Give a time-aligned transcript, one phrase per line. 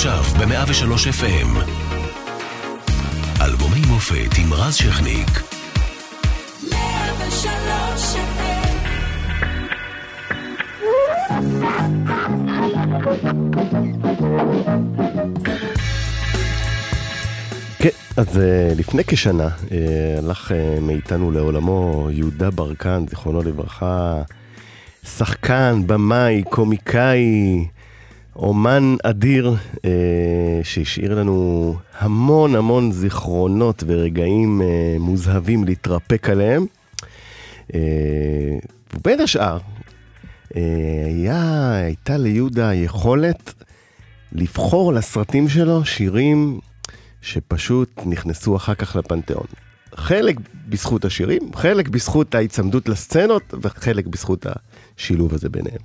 [0.00, 1.58] עכשיו ב-103 FM.
[3.40, 5.28] אלבומי מופת עם רז שכניק.
[6.70, 8.16] 103
[17.78, 18.40] כן, אז uh,
[18.78, 19.72] לפני כשנה uh,
[20.18, 24.22] הלך uh, מאיתנו לעולמו יהודה ברקן, זיכרונו לברכה,
[25.04, 27.64] שחקן, במאי, קומיקאי,
[28.36, 36.66] אומן אדיר, אה, שהשאיר לנו המון המון זיכרונות ורגעים אה, מוזהבים להתרפק עליהם.
[37.74, 38.58] אה,
[38.94, 39.58] ובין השאר,
[40.56, 40.62] אה,
[41.06, 43.54] היה, הייתה ליהודה יכולת
[44.32, 46.60] לבחור לסרטים שלו שירים
[47.22, 49.46] שפשוט נכנסו אחר כך לפנתיאון.
[49.94, 50.36] חלק
[50.68, 54.46] בזכות השירים, חלק בזכות ההיצמדות לסצנות, וחלק בזכות
[54.96, 55.80] השילוב הזה ביניהם.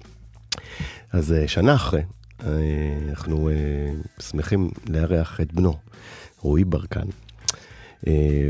[1.12, 2.02] אז אה, שנה אחרי,
[3.10, 3.56] אנחנו אה,
[4.20, 5.78] שמחים לארח את בנו,
[6.42, 7.05] רועי ברקן.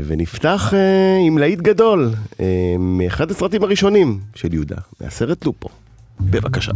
[0.06, 0.72] ונפתח
[1.26, 2.10] עם להיט גדול,
[2.78, 5.68] מאחד הסרטים הראשונים של יהודה, מהסרט לופו.
[6.20, 6.72] בבקשה.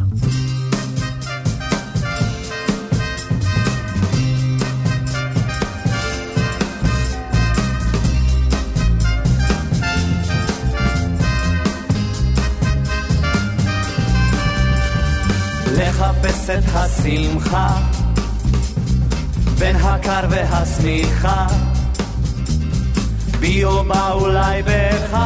[16.59, 17.69] את השמחה
[19.59, 21.47] בין הקר והשמיכה.
[23.41, 25.17] בי או בה אולי בך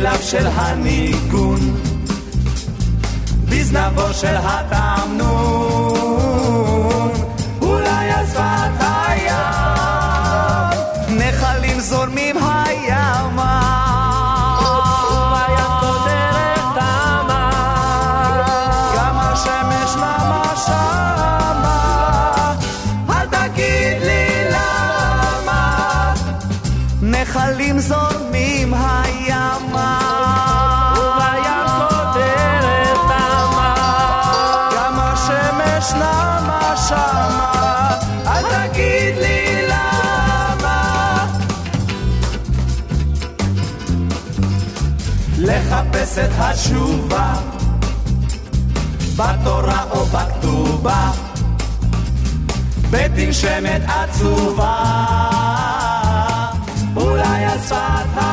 [0.00, 1.76] בצליליו של הניגון
[3.48, 5.89] בזנבו של התמנון
[46.50, 47.32] התשובה.
[49.16, 51.10] בתורה או בכתובה.
[52.90, 54.76] בתנשמת עצובה.
[56.96, 57.76] אולי על שפת
[58.16, 58.29] הים,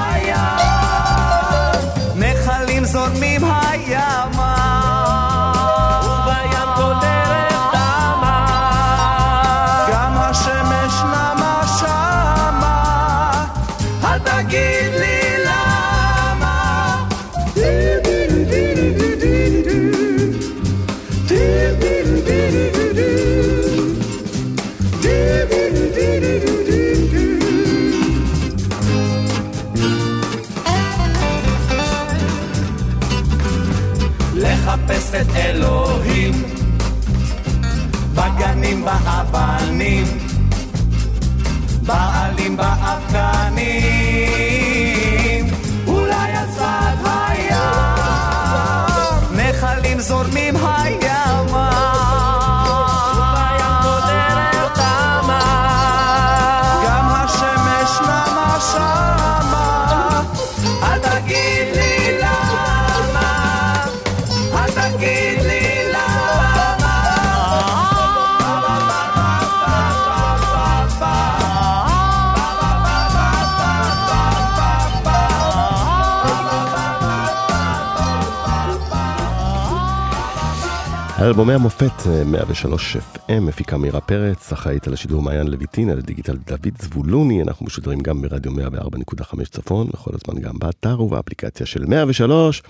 [81.28, 86.82] אלבומי המופת 103 FM, מפיקה מירה פרץ, אחראית על השידור מעיין לויטין, על הדיגיטל דוד
[86.82, 92.64] זבולוני, אנחנו משודרים גם ברדיו 104.5 צפון, וכל הזמן גם באתר ובאפליקציה של 103.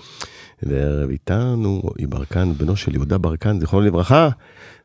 [0.62, 4.28] וערב איתנו רועי ברקן, בנו של יהודה ברקן, זיכרונו לברכה,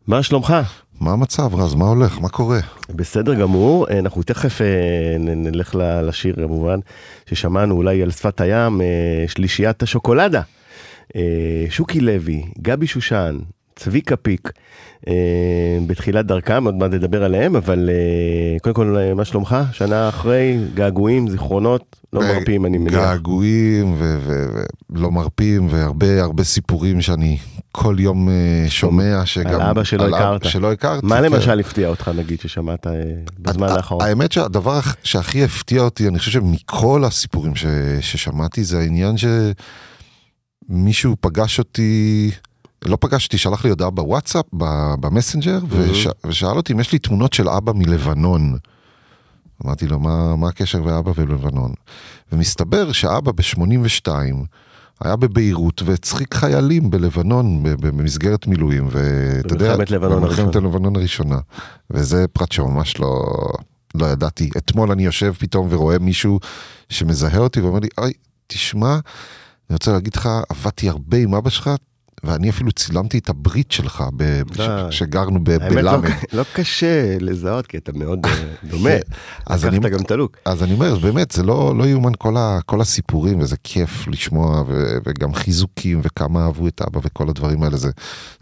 [0.08, 0.54] מה שלומך?
[1.02, 1.76] מה המצב, רז?
[1.76, 2.19] מה הולך?
[2.22, 2.60] מה קורה?
[2.90, 6.80] בסדר גמור, אה, אנחנו תכף אה, נלך לשיר כמובן,
[7.26, 10.42] ששמענו אולי על שפת הים, אה, שלישיית השוקולדה.
[11.16, 13.40] אה, שוקי לוי, גבי שושן,
[13.75, 14.52] צביקה פיק,
[15.08, 15.14] אה,
[15.88, 19.56] בתחילת דרכם, עוד מעט נדבר עליהם, אבל אה, קודם כל, אה, מה שלומך?
[19.72, 22.94] שנה אחרי, געגועים, זיכרונות, לא אה, מרפים, אני מניח.
[22.94, 23.96] געגועים
[24.90, 27.38] ולא מרפים, והרבה הרבה סיפורים שאני
[27.72, 29.62] כל יום אה, שומע, שגם...
[29.62, 30.44] אבא שלא על הכרת.
[30.44, 31.06] שלא הכרתי.
[31.06, 31.24] מה כן.
[31.24, 32.92] למשל הפתיע אותך, נגיד, ששמעת אה,
[33.40, 34.02] בזמן האחרון?
[34.02, 37.66] האמת שהדבר שהכי הפתיע אותי, אני חושב שמכל הסיפורים ש,
[38.02, 39.16] ששמעתי, זה העניין
[40.69, 42.31] שמישהו פגש אותי,
[42.85, 44.45] לא פגש אותי, שלח לי הודעה בוואטסאפ,
[45.00, 48.57] במסנג'ר, וש, ושאל אותי אם יש לי תמונות של אבא מלבנון.
[49.65, 51.74] אמרתי לו, מה, מה הקשר בין אבא ולבנון?
[52.31, 54.07] ומסתבר שאבא ב-82
[55.03, 60.68] היה בביירות והצחיק חיילים בלבנון במסגרת מילואים, ואתה יודע, במלחמת לבנון במלחמת הראשונה.
[60.68, 61.39] לבנון הראשונה.
[61.89, 63.25] וזה פרט שממש לא,
[63.95, 64.50] לא ידעתי.
[64.57, 66.39] אתמול אני יושב פתאום ורואה מישהו
[66.89, 68.13] שמזהה אותי ואומר לי, אוי,
[68.47, 68.94] תשמע,
[69.69, 71.69] אני רוצה להגיד לך, עבדתי הרבה עם אבא שלך,
[72.24, 74.64] ואני אפילו צילמתי את הברית שלך, ב- די.
[74.92, 76.10] ש- שגרנו ב- האמת, לא- בלמד.
[76.34, 78.31] לא קשה לזהות, כי אתה מאוד אה,
[78.72, 78.90] דומה.
[79.48, 80.38] אז אני- לקחת גם את הלוק.
[80.46, 82.36] אז אני אומר, באמת, זה לא, לא יאומן כל,
[82.81, 84.64] הסיפורים, וזה כיף לשמוע,
[85.06, 87.90] וגם חיזוקים, וכמה אהבו את אבא וכל הדברים האלה, זה,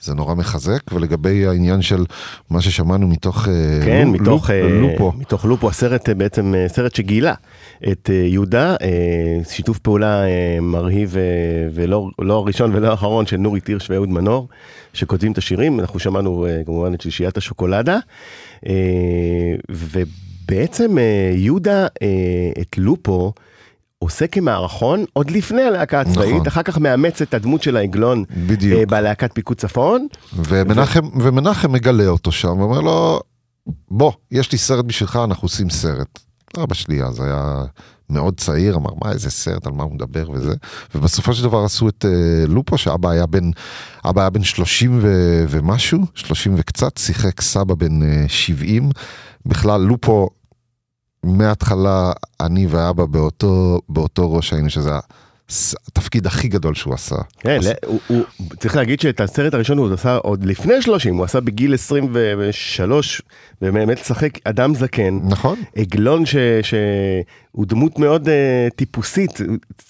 [0.02, 0.82] זה נורא מחזק.
[0.94, 2.06] ולגבי העניין של
[2.50, 3.54] מה ששמענו מתוך אה,
[3.86, 4.08] כן,
[4.50, 7.34] אה, לופו, מתוך לופו, הסרט בעצם סרט שגילה
[7.92, 8.76] את יהודה,
[9.50, 10.24] שיתוף פעולה
[10.62, 11.16] מרהיב
[11.74, 14.48] ולא לא הראשון ולא האחרון של נורית הירש ואהוד מנור,
[14.94, 17.98] שכותבים את השירים, אנחנו שמענו אה, כמובן את שלישיית השוקולדה,
[18.68, 18.74] אה,
[19.70, 21.88] ובעצם אה, יהודה
[22.62, 23.34] את לופו
[24.00, 26.48] עושה כמערכון עוד לפני הלהקה הצבאית, נכון.
[26.48, 28.90] אחר כך מאמץ את הדמות של העגלון בדיוק.
[28.90, 33.20] בלהקת פיקוד צפון, ומנחם, ומנחם מגלה אותו שם, ואומר לו,
[33.92, 36.20] בוא, יש לי סרט בשבילך, אנחנו עושים סרט.
[36.58, 37.64] אבא שלי אז היה
[38.12, 40.54] מאוד צעיר, אמר, מה, איזה סרט, על מה הוא מדבר וזה.
[40.96, 43.52] ובסופו של דבר עשו את אה, לופו, שאבא היה בן,
[44.06, 48.90] אבא היה בן 30 ו, ומשהו, 30 וקצת, שיחק סבא בן אה, 70.
[49.46, 50.30] בכלל, לופו,
[51.24, 55.04] מההתחלה, אני ואבא באותו, באותו ראש היינו, שזה הס-
[55.88, 57.16] התפקיד הכי גדול שהוא עשה.
[57.40, 58.24] כן, ל- הוא, הוא,
[58.60, 63.22] צריך להגיד שאת הסרט הראשון הוא עשה עוד לפני 30, הוא עשה בגיל 23,
[63.62, 65.60] ובאמת לשחק אדם זקן, נכון?
[65.76, 68.32] עגלון ש, שהוא דמות מאוד uh,
[68.76, 69.38] טיפוסית,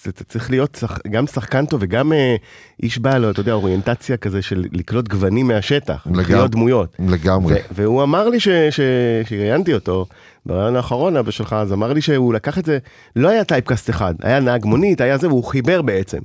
[0.04, 2.16] זה צריך להיות שח, גם שחקן טוב וגם uh,
[2.82, 6.06] איש בעל, אתה יודע, אוריינטציה כזה של לקלוט גוונים מהשטח.
[6.14, 6.96] לקלוט דמויות.
[7.08, 7.54] לגמרי.
[7.54, 8.38] ו- והוא אמר לי,
[9.28, 10.06] שראיינתי אותו,
[10.46, 12.78] ברעיון האחרון אבא שלך, אז אמר לי שהוא לקח את זה,
[13.16, 16.18] לא היה typecast אחד, היה נהג מונית, היה זה, והוא חיבר בעצם.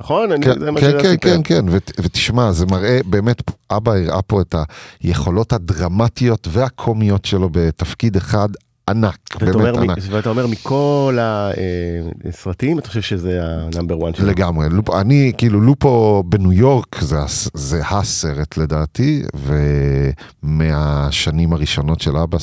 [0.00, 0.32] נכון?
[0.32, 1.16] אני- כן, מה כן, כן.
[1.20, 4.54] כן, כן, ות- ותשמע, זה מראה, באמת, אבא הראה פה את
[5.02, 8.48] היכולות הדרמטיות והקומיות שלו בתפקיד אחד
[8.90, 9.98] ענק, באמת אומר, ענק.
[10.10, 11.18] ואתה אומר מכל
[12.28, 14.26] הסרטים, אתה חושב שזה ה number 1 שלו?
[14.26, 17.16] לגמרי, לופו, אני כאילו לופו בניו יורק זה,
[17.54, 19.22] זה הסרט לדעתי,
[20.44, 22.38] ומהשנים הראשונות של אבא,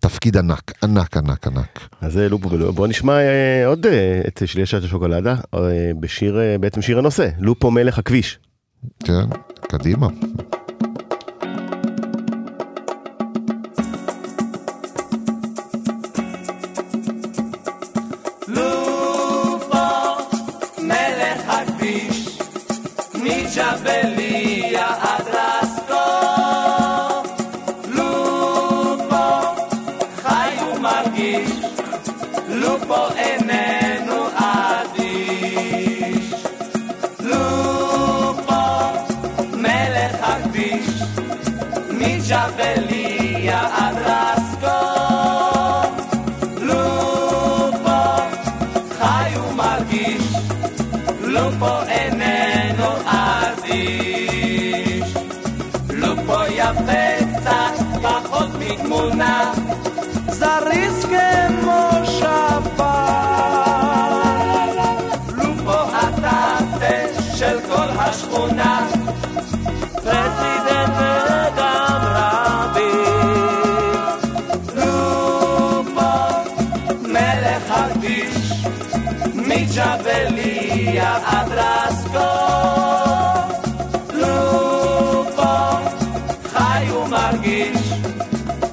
[0.00, 1.88] תפקיד ענק, ענק, ענק, ענק.
[2.00, 2.72] אז זה לופו בלופו.
[2.72, 5.60] בוא נשמע אה, עוד אה, את שלישת השוקולדה, אה,
[6.00, 8.38] בשיר, אה, בעצם שיר הנושא, לופו מלך הכביש.
[9.04, 9.24] כן,
[9.60, 10.08] קדימה.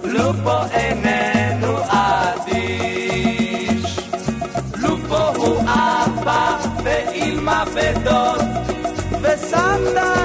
[0.03, 3.99] לופו איננו אדיש.
[4.77, 8.41] לופו הוא אבא ואימא ודוד,
[9.21, 10.24] וסבתא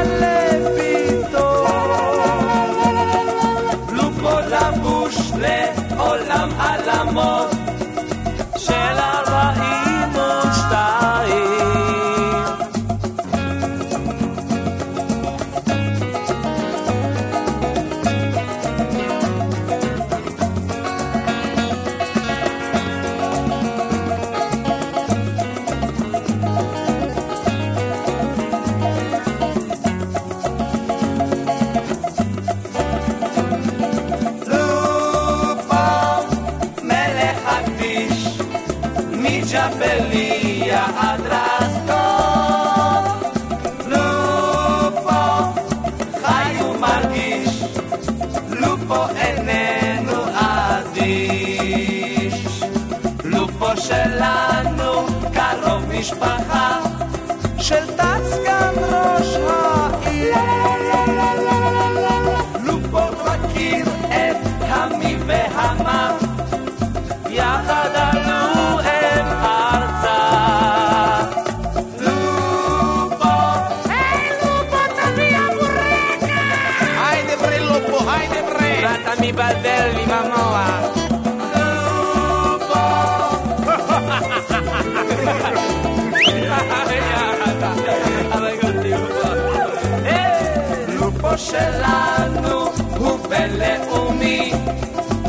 [91.40, 92.66] שלנו
[92.98, 94.52] הוא בינלאומי,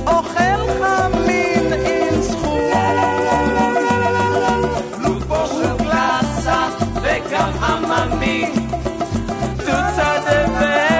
[0.07, 2.61] אוכל חמין עם זכות.
[4.97, 6.67] לופו הוא קלאסה
[7.01, 8.51] וגם עממי,
[9.57, 10.91] תוצא דבקורקס.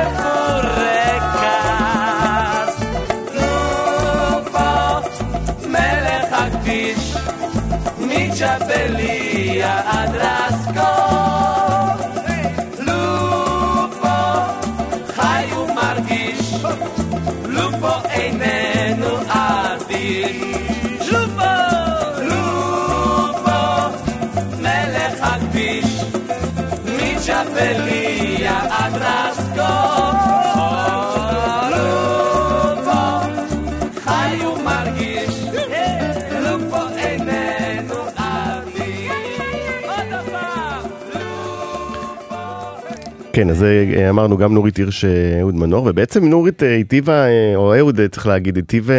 [43.33, 47.75] כן, אז אה, אמרנו גם נורית הירש אה, אהוד מנור, ובעצם נורית אה, היטיבה, או
[47.75, 48.89] אהוד אה, צריך להגיד, היטיב,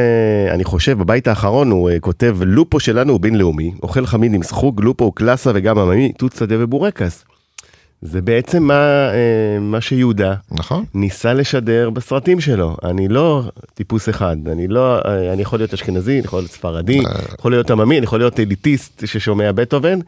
[0.51, 5.05] אני חושב, בבית האחרון הוא כותב, לופו שלנו הוא בינלאומי, אוכל חמין עם סחוג, לופו
[5.05, 7.25] הוא קלאסה וגם עממי, תות שדה ובורקס.
[8.03, 8.75] זה בעצם מה,
[9.13, 10.85] אה, מה שיהודה נכון?
[10.95, 12.77] ניסה לשדר בסרטים שלו.
[12.85, 13.43] אני לא
[13.75, 17.01] טיפוס אחד, אני לא, אה, אני יכול להיות אשכנזי, אני יכול להיות ספרדי,
[17.39, 19.99] יכול להיות עממי, אני יכול להיות אליטיסט ששומע בטהובן,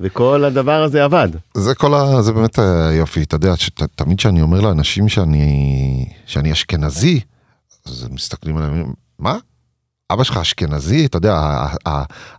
[0.00, 1.28] וכל הדבר הזה עבד.
[1.54, 2.22] זה כל ה...
[2.22, 3.54] זה באמת היופי, אתה יודע,
[3.94, 7.20] תמיד כשאני אומר לאנשים שאני, שאני אשכנזי,
[7.86, 9.38] אז הם מסתכלים ואומרים, מה?
[10.12, 11.06] אבא שלך אשכנזי?
[11.06, 11.66] אתה יודע,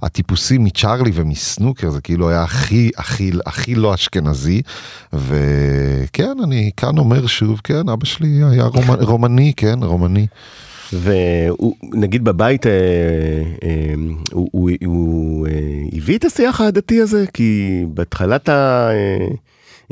[0.02, 4.62] הטיפוסים מצ'ארלי ומסנוקר זה כאילו היה הכי, הכי, הכי לא אשכנזי.
[5.14, 10.28] וכן, אני כאן אומר שוב, כן, אבא שלי היה רומ, רומני, כן, רומני.
[10.94, 12.72] ונגיד בבית, אה,
[13.64, 13.94] אה,
[14.32, 15.52] הוא, הוא, הוא אה,
[15.94, 18.90] הביא את השיח העדתי הזה, כי בהתחלת ה...
[18.92, 19.28] אה,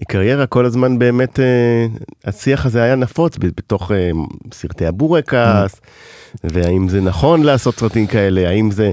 [0.01, 1.85] הקריירה כל הזמן באמת אה,
[2.25, 4.11] השיח הזה היה נפוץ בתוך אה,
[4.53, 5.81] סרטי הבורקס,
[6.43, 8.91] והאם זה נכון לעשות סרטים כאלה, האם זה,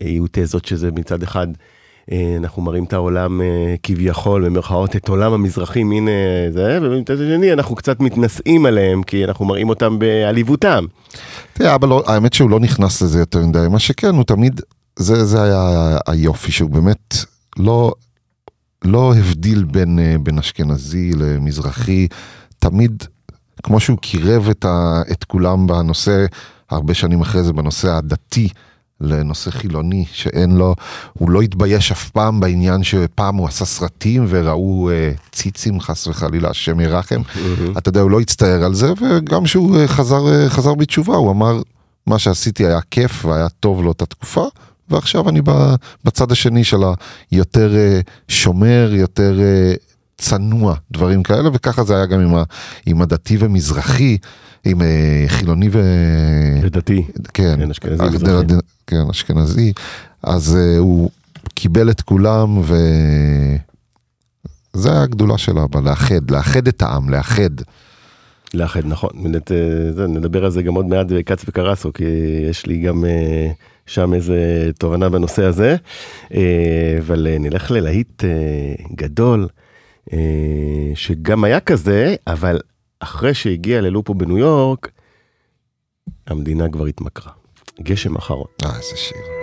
[0.00, 1.46] היו תזות שזה מצד אחד,
[2.12, 3.40] אה, אנחנו מראים את העולם
[3.82, 6.10] כביכול, במרכאות, את עולם המזרחים, הנה
[6.50, 10.84] זה, ומצד שני אנחנו קצת מתנשאים עליהם, כי אנחנו מראים אותם בעליבותם.
[11.52, 14.60] תראה, אבא לא, האמת שהוא לא נכנס לזה יותר מדי, מה שכן, הוא תמיד,
[14.98, 17.14] זה, זה היה היופי, שהוא באמת
[17.58, 17.92] לא,
[18.86, 22.08] לא הבדיל בין, אה, בין אשכנזי למזרחי,
[22.58, 23.04] תמיד,
[23.62, 26.26] כמו שהוא קירב את, ה, את כולם בנושא,
[26.70, 28.48] הרבה שנים אחרי זה, בנושא הדתי.
[29.00, 30.74] לנושא חילוני שאין לו,
[31.12, 36.50] הוא לא התבייש אף פעם בעניין שפעם הוא עשה סרטים וראו אה, ציצים חס וחלילה,
[36.50, 37.20] השם ירחם.
[37.78, 41.30] אתה יודע, הוא לא הצטער על זה, וגם כשהוא אה, חזר, אה, חזר בתשובה, הוא
[41.30, 41.60] אמר,
[42.06, 44.46] מה שעשיתי היה כיף והיה טוב לאותה תקופה,
[44.90, 45.40] ועכשיו אני
[46.04, 46.76] בצד השני של
[47.30, 49.74] היותר אה, שומר, יותר אה,
[50.18, 52.42] צנוע, דברים כאלה, וככה זה היה גם עם, ה,
[52.86, 54.18] עם הדתי ומזרחי,
[54.64, 55.82] עם אה, חילוני ו...
[56.62, 57.04] לדעתי.
[57.34, 58.44] כן, כן, אשכנזי מזרחי.
[58.44, 59.72] ד- ד- כן, אשכנזי,
[60.22, 61.10] אז uh, הוא
[61.54, 62.76] קיבל את כולם ו...
[64.72, 67.50] זה הגדולה של אבא, לאחד, לאחד את העם, לאחד.
[68.54, 69.10] לאחד, נכון.
[70.08, 72.04] נדבר על זה גם עוד מעט בכץ וקרסו, כי
[72.50, 73.50] יש לי גם אה,
[73.86, 75.76] שם איזה תובנה בנושא הזה.
[76.34, 79.48] אה, אבל אה, נלך ללהיט אה, גדול,
[80.94, 82.60] שגם היה כזה, אבל
[83.00, 84.90] אחרי שהגיע ללופו בניו יורק,
[86.26, 87.32] המדינה כבר התמכרה.
[87.82, 88.46] גשם אחרון.
[88.64, 89.35] אה, איזה שיר.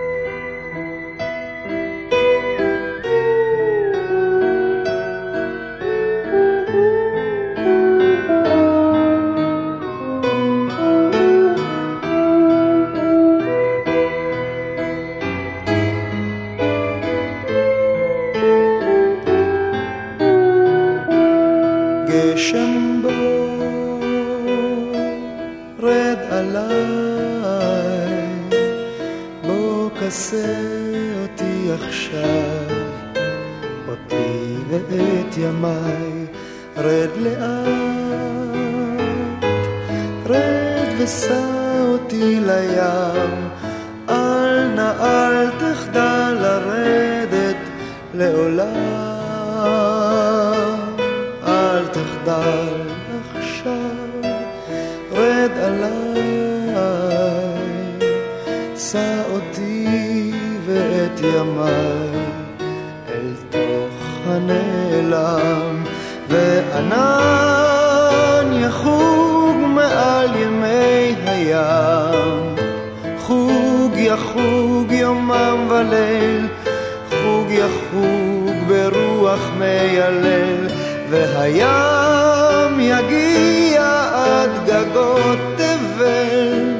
[81.43, 83.83] והים יגיע
[84.13, 86.73] עד גגות תבל.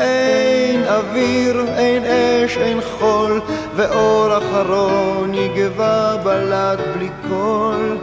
[0.00, 3.40] אין אוויר, אין אש, אין חול,
[3.76, 7.98] ואור אחרון יגבה בלט בלי קול,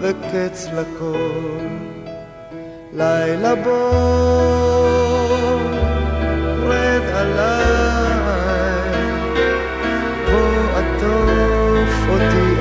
[0.00, 1.66] וקץ לכל.
[2.92, 4.50] לילה בוא,
[6.62, 8.90] רד עליי,
[10.30, 12.51] בוא עטוף אותי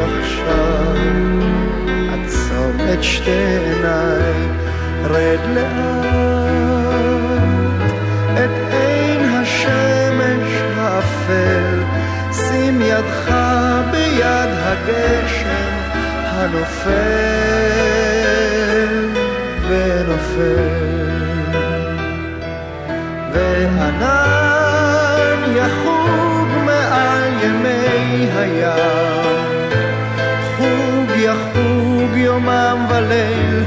[2.94, 4.48] את שתי עיניי,
[5.04, 5.72] רד לאט,
[8.34, 11.84] את עין השמש האפל,
[12.32, 13.36] שים ידך
[13.92, 15.72] ביד הגשם
[16.24, 16.92] הנופל
[19.68, 20.92] ונופל.
[23.34, 24.82] וענן
[25.56, 29.51] יחוג מעל ימי הים,
[33.02, 33.64] וליל,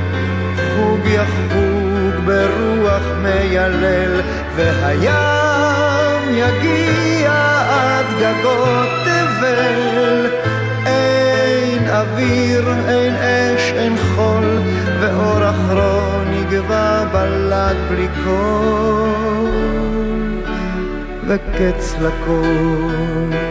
[0.57, 4.20] חוג יחוג ברוח מיילל,
[4.57, 7.33] והים יגיע
[7.68, 10.27] עד גגות תבל.
[10.87, 14.59] אין אוויר, אין אש, אין חול,
[15.01, 19.51] ואור אחרון יגבה בלט בלי קול,
[21.27, 23.43] וקץ לכל.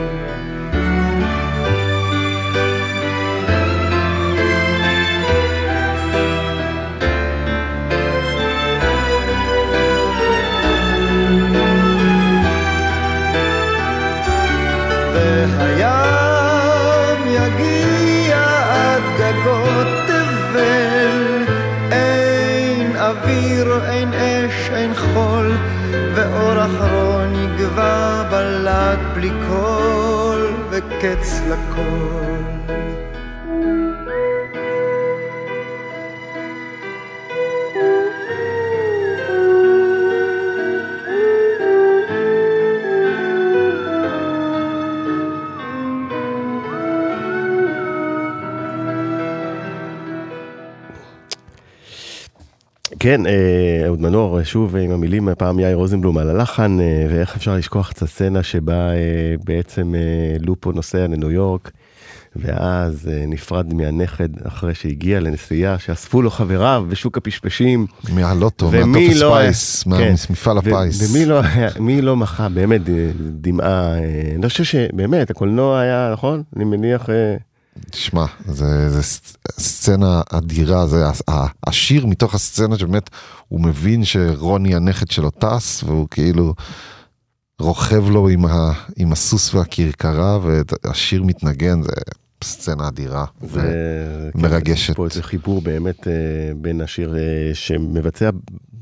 [53.04, 57.56] כן, אה, אהוד מנור, שוב עם המילים, הפעם יאיר רוזנבלום על הלחן, אה, ואיך אפשר
[57.56, 60.00] לשכוח את הסצנה שבה אה, בעצם אה,
[60.40, 61.72] לופו נוסע לניו יורק,
[62.36, 67.86] ואז אה, נפרד מהנכד אחרי שהגיע לנסיעה, שאספו לו חבריו בשוק הפשפשים.
[68.14, 70.14] מהלוטו, מהטופס לא פיס, כן.
[70.30, 71.12] ממפעל ו- הפיס.
[71.12, 71.42] ומי לא
[71.80, 73.96] מי לא מחה, באמת, אה, דמעה.
[73.96, 76.44] אה, אני חושב שבאמת, הקולנוע היה, נכון?
[76.56, 77.10] אני מניח...
[77.92, 79.20] תשמע, זה, זה
[79.60, 81.06] סצנה אדירה, זה
[81.64, 83.10] השיר מתוך הסצנה שבאמת
[83.48, 86.54] הוא מבין שרוני הנכד שלו טס, והוא כאילו
[87.60, 91.92] רוכב לו עם, ה, עם הסוס והכרכרה, והשיר מתנגן, זה
[92.44, 93.26] סצנה אדירה.
[93.42, 94.88] זה מרגשת.
[94.88, 96.14] כן, פה איזה חיבור באמת אה,
[96.56, 98.30] בין השיר אה, שמבצע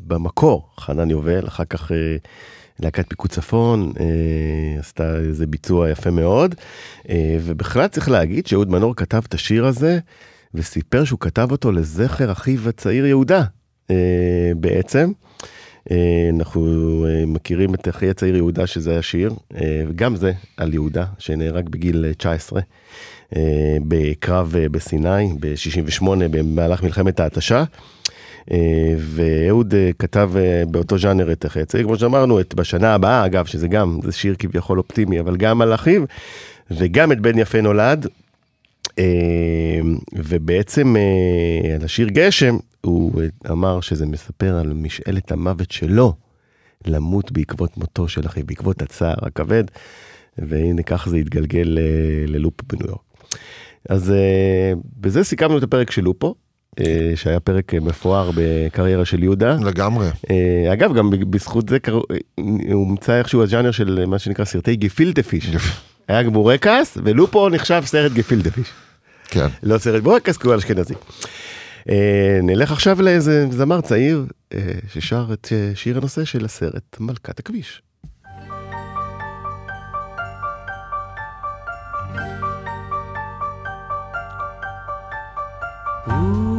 [0.08, 1.98] במקור חנן יובל, אחר כך אה,
[2.82, 6.56] להקת פיקוד צפון אה, עשתה איזה ביצוע יפה מאוד,
[7.10, 10.00] אה, ובכלל צריך להגיד שאהוד מנור כתב את השיר הזה
[10.54, 13.44] וסיפר שהוא כתב אותו לזכר אחיו הצעיר יהודה
[13.92, 13.96] אה,
[14.56, 15.12] בעצם.
[15.92, 20.74] אה, אנחנו אה, מכירים את אחי הצעיר יהודה שזה היה שיר, אה, וגם זה על
[20.74, 22.62] יהודה שנהרג בגיל אה, 19
[23.36, 27.64] אה, בקרב אה, בסיני ב-68 במהלך מלחמת ההתשה.
[28.52, 33.46] אה, ואהוד אה, כתב אה, באותו ז'אנר את הצעיר, כמו שאמרנו, את בשנה הבאה, אגב,
[33.46, 36.04] שזה גם, זה שיר כביכול אופטימי, אבל גם על אחיו,
[36.72, 38.08] וגם את בן יפה נולד.
[39.00, 39.80] אה,
[40.14, 40.96] ובעצם
[41.76, 46.14] על השיר גשם, הוא אמר שזה מספר על משאלת המוות שלו,
[46.86, 49.64] למות בעקבות מותו של אחי, בעקבות הצער הכבד,
[50.38, 51.78] והנה כך זה התגלגל
[52.28, 53.02] ללופ בניו יורק.
[53.90, 54.14] אז
[54.98, 56.36] בזה סיכמנו את הפרק של לופו,
[57.16, 59.58] שהיה פרק אה, מפואר בקריירה של יהודה.
[59.64, 60.08] לגמרי.
[60.32, 62.16] אה, אגב, גם בזכות זה אה,
[62.72, 65.50] הומצא איכשהו הז'אנר של מה שנקרא סרטי גפילטה פיש.
[66.08, 68.68] היה בורקס, ולופו נחשב סרט גפילדפיש.
[69.28, 69.48] כן.
[69.64, 70.94] לא סרט בורקס, כי הוא אשכנזי.
[71.90, 74.60] אה, נלך עכשיו לאיזה זמר צעיר אה,
[74.94, 77.82] ששר את אה, שיר הנושא של הסרט מלכת הכביש.
[86.06, 86.51] הלילה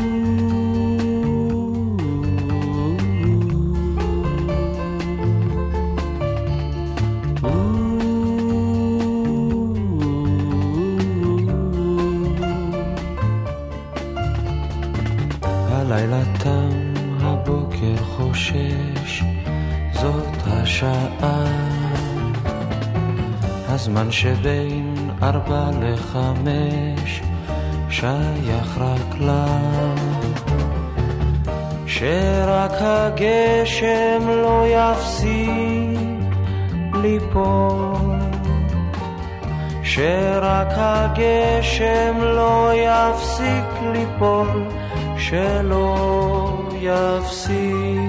[18.33, 19.23] חושש,
[19.92, 21.45] זאת השעה.
[23.68, 27.23] הזמן שבין ארבע לחמש,
[27.90, 29.47] שייך רק לה.
[31.87, 36.35] שרק הגשם לא יפסיק
[37.03, 38.18] ליפול.
[39.83, 44.64] שרק הגשם לא יפסיק ליפול,
[45.18, 46.33] שלא
[46.81, 48.01] יפסיק.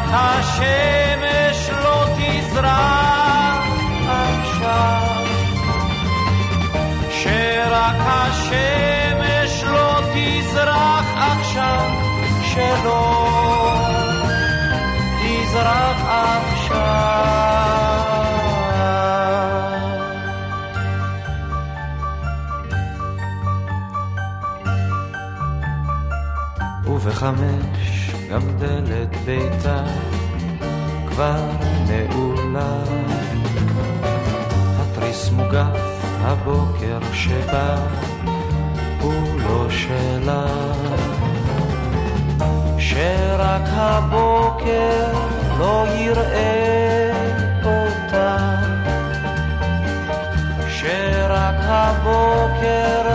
[0.00, 3.64] שרק השמש לא תזרח
[4.08, 5.24] עכשיו.
[7.10, 11.90] שרק השמש לא תזרח עכשיו,
[12.42, 13.26] שלא
[15.22, 16.80] תזרח עכשיו.
[26.86, 27.69] ובחמש
[28.30, 29.84] גם דלת ביתה
[31.08, 31.40] כבר
[31.88, 32.82] נעולה.
[34.78, 37.76] התריס מוגף הבוקר שבא
[39.00, 40.46] הוא לא שלה.
[42.78, 45.12] שרק הבוקר
[45.58, 47.12] לא יראה
[47.64, 48.56] אותה.
[50.68, 53.09] שרק הבוקר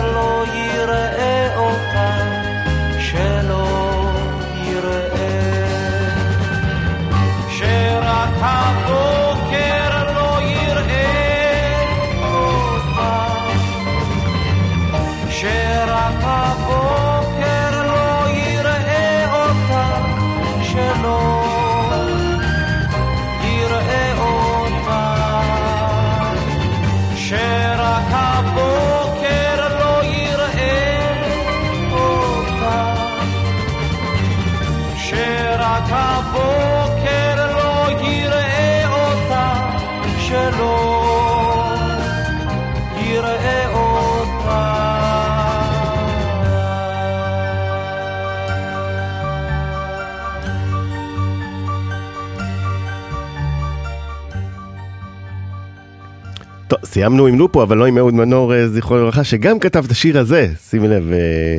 [56.96, 60.18] סיימנו עם לופו, אבל לא עם אהוד מנור, אה, זכרו לברכה, שגם כתב את השיר
[60.18, 61.58] הזה, שימי לב, אה,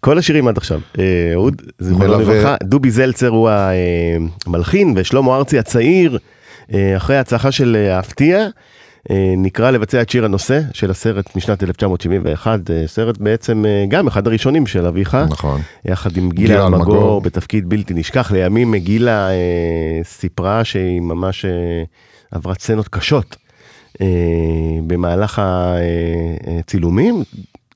[0.00, 0.80] כל השירים עד עכשיו.
[0.98, 2.18] אה, אהוד, מלווה.
[2.18, 3.50] לברכה, דובי זלצר הוא
[4.46, 6.18] המלחין, ושלמה ארצי הצעיר,
[6.96, 8.46] אחרי ההצלחה של האפתיה,
[9.10, 14.26] אה, נקרא לבצע את שיר הנושא של הסרט משנת 1971, אה, סרט בעצם גם אחד
[14.26, 15.16] הראשונים של אביך.
[15.30, 15.60] נכון.
[15.84, 17.20] יחד עם גילה אלמגור.
[17.20, 18.32] בתפקיד בלתי נשכח.
[18.32, 19.28] לימים גילה
[20.04, 21.44] סיפרה שהיא ממש
[22.30, 23.36] עברה סצנות קשות
[24.86, 25.42] במהלך
[26.58, 27.22] הצילומים.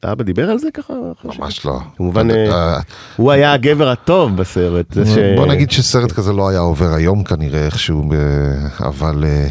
[0.04, 0.92] אבא דיבר על זה ככה?
[1.24, 1.78] ממש לא.
[1.96, 2.78] כמובן, אה, אה,
[3.16, 4.96] הוא היה הגבר הטוב בסרט.
[5.36, 9.46] בוא נגיד שסרט כזה לא היה עובר היום כנראה איכשהו, ב- אבל אה,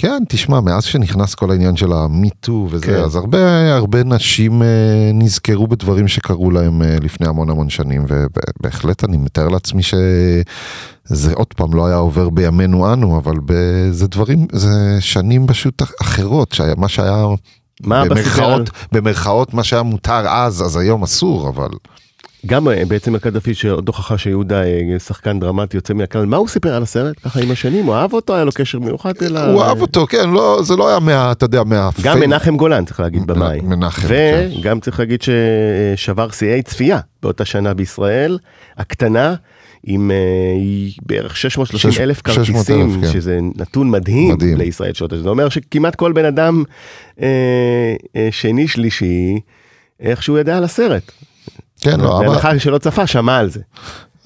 [0.00, 2.94] כן, תשמע, מאז שנכנס כל העניין של המיטו וזה, כן.
[2.94, 4.66] אז הרבה הרבה נשים אה,
[5.14, 11.46] נזכרו בדברים שקרו להם אה, לפני המון המון שנים, ובהחלט אני מתאר לעצמי שזה עוד
[11.56, 14.68] פעם לא היה עובר בימינו אנו, אבל ב- זה דברים, זה
[15.00, 17.26] שנים פשוט אחרות, שהיה- מה שהיה
[17.84, 18.04] מה.
[18.04, 21.68] במרכאות, במרכאות מה שהיה מותר אז, אז היום אסור, אבל...
[22.46, 26.74] גם אה, בעצם הקדפי שעוד הוכחה שיהודה אה, שחקן דרמטי יוצא מהכלל, מה הוא סיפר
[26.74, 27.18] על הסרט?
[27.24, 29.50] ככה עם השנים, הוא אהב אותו, היה לו קשר מיוחד אליו?
[29.52, 31.90] הוא אהב אותו, כן, לא, זה לא היה מה, אתה יודע, מה...
[32.02, 33.60] גם מנחם גולן צריך להגיד במאי.
[33.60, 34.48] מנחם, כן.
[34.60, 38.38] וגם צריך להגיד ששבר שיאי צפייה באותה שנה בישראל,
[38.76, 39.34] הקטנה.
[39.84, 40.16] עם אה,
[41.06, 43.12] בערך 630 שש- אלף 600,000, כרטיסים, כן.
[43.12, 44.56] שזה נתון מדהים, מדהים.
[44.56, 45.12] לישראל שעות.
[45.22, 46.62] זה אומר שכמעט כל בן אדם
[47.22, 47.26] אה,
[48.16, 49.40] אה, שני שלישי,
[50.00, 51.12] איכשהו ידע על הסרט.
[51.80, 53.60] כן, לא, אבא, בהנחה שלא צפה, שמע על זה.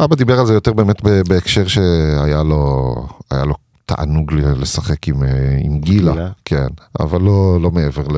[0.01, 2.95] אבא דיבר על זה יותר באמת בהקשר שהיה לו,
[3.31, 3.55] היה לו
[3.87, 6.31] תענוג לשחק עם, אה, עם גילה, גילה.
[6.45, 6.67] כן,
[7.01, 8.17] אבל לא, לא מעבר ל...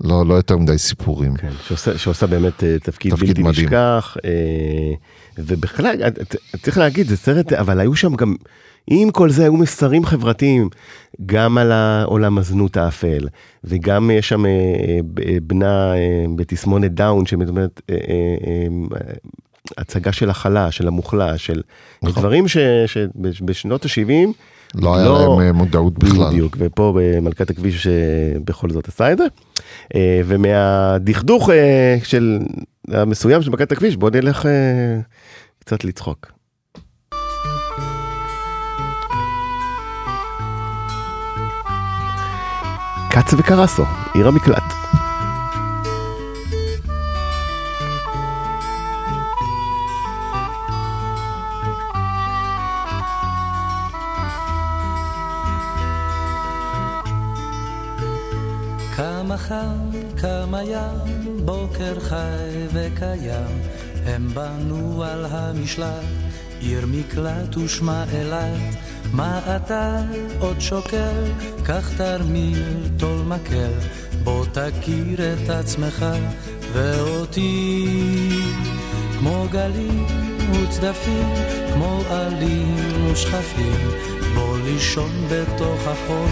[0.00, 1.36] לא, לא יותר מדי סיפורים.
[1.36, 3.66] כן, שעושה, שעושה באמת אה, תפקיד, תפקיד בלתי מדהים.
[3.66, 4.94] נשכח, אה,
[5.38, 5.96] ובכלל,
[6.62, 8.34] צריך להגיד, זה סרט, אבל היו שם גם,
[8.86, 10.68] עם כל זה, היו מסרים חברתיים,
[11.26, 13.28] גם על העולם הזנות האפל,
[13.64, 14.50] וגם יש שם אה,
[15.26, 17.80] אה, בת אה, בתסמונת דאון, שמדברת,
[19.78, 21.62] הצגה של הכלה, של המוחלש, של
[22.02, 22.22] נכון.
[22.22, 24.32] דברים שבשנות ה-70,
[24.74, 26.28] לא היה לא- להם מודעות בכלל.
[26.28, 27.86] בדיוק, ופה במלכת הכביש
[28.44, 29.24] בכל זאת עשה את זה.
[30.26, 31.50] ומהדכדוך
[32.04, 32.38] של
[32.88, 34.48] המסוים של מלכת הכביש, בוא נלך
[35.58, 36.32] קצת לצחוק.
[43.14, 44.62] כץ וקרסו, עיר המקלט.
[58.96, 59.90] כמה חם,
[61.44, 63.60] בוקר חי וקיים,
[64.06, 65.88] הם בנו על המשלט,
[66.60, 68.93] עיר מקלט ושמה אילת.
[69.16, 70.00] מה אתה
[70.38, 71.24] עוד שוקל?
[71.64, 73.72] קח תרמיל, טול מקל,
[74.24, 76.06] בוא תכיר את עצמך
[76.72, 77.88] ואותי.
[79.18, 80.06] כמו גלים
[80.52, 81.34] וצדפים,
[81.74, 82.76] כמו עלים
[83.12, 83.90] ושכפים,
[84.34, 86.28] בוא לישון בתוך החול,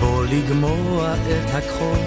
[0.00, 1.98] בוא לגמוע את הכחול.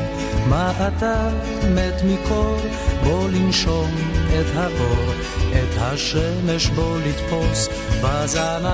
[0.49, 1.29] מה אתה
[1.75, 2.57] מת מקור?
[3.03, 3.95] בוא לנשום
[4.27, 5.13] את האור,
[5.49, 7.69] את השמש בוא לתפוס
[8.03, 8.71] בזנב.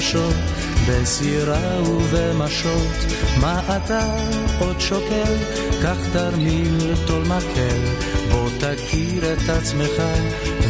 [0.00, 0.34] החדשות,
[0.88, 2.96] בסירה ובמשות.
[3.40, 4.00] מה אתה
[4.58, 5.36] עוד שוקל?
[5.82, 7.80] קח תרמיל, טול מקל,
[8.30, 10.02] בוא תכיר את עצמך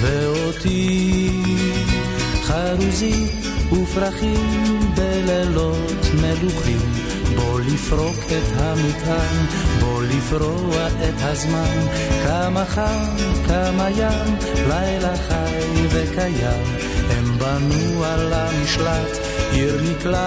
[0.01, 1.31] ואותי.
[2.43, 3.27] חרוזים
[3.73, 6.81] ופרחים בלילות מלוכים,
[7.37, 9.47] בוא לפרוק את המטען,
[10.01, 11.87] בוא לפרוע את הזמן.
[12.25, 14.37] כמה חם, כמה ים,
[14.69, 16.65] לילה חי וקיים,
[17.11, 19.19] הם בנו על המשלט,
[19.53, 20.19] עיר מקלט.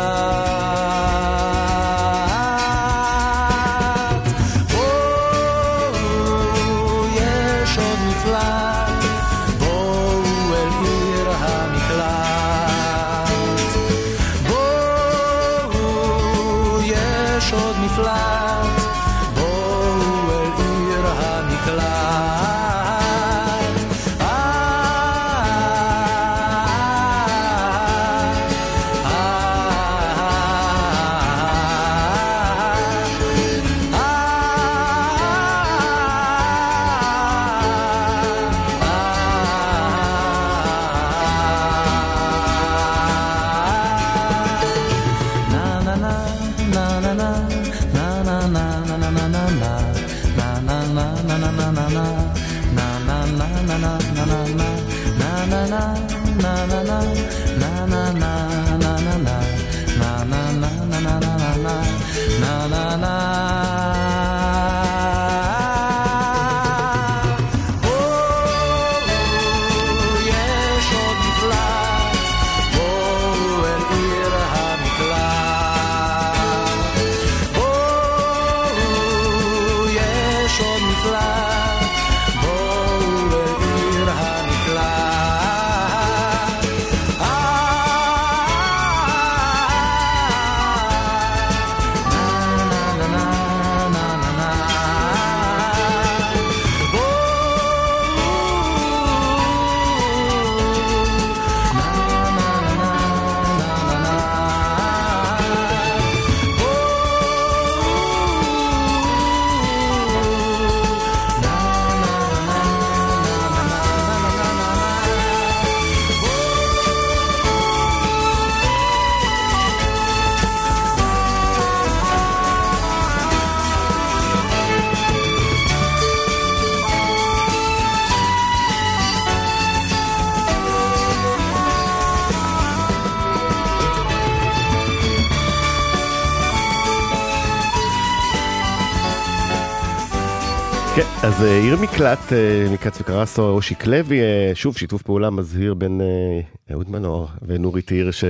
[141.94, 146.42] מקלט אה, מכץ וקרסו, אושיק לוי, אה, שוב שיתוף פעולה מזהיר בין אה,
[146.74, 148.30] אהוד מנור ונורית הירש אה,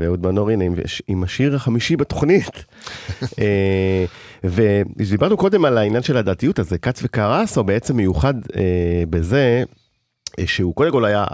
[0.00, 0.74] ואהוד מנור, הנה, עם-
[1.08, 2.64] עם השיר החמישי בתוכנית.
[4.44, 8.62] ודיברנו קודם על העניין של הדתיות, אז כץ וקרסו בעצם מיוחד אה,
[9.10, 9.62] בזה
[10.46, 11.24] שהוא קודם כל היה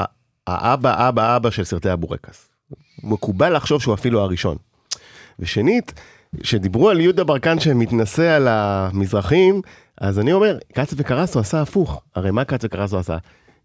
[0.47, 2.49] האבא, אבא, אבא של סרטי הבורקס.
[3.05, 4.57] מקובל לחשוב שהוא אפילו הראשון.
[5.39, 5.93] ושנית,
[6.41, 9.61] כשדיברו על יהודה ברקן שמתנשא על המזרחים,
[10.01, 12.03] אז אני אומר, כץ וקרסו עשה הפוך.
[12.15, 13.17] הרי מה כץ וקרסו עשה?